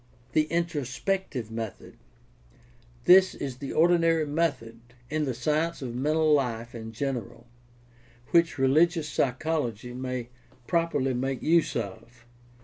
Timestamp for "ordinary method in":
3.71-5.25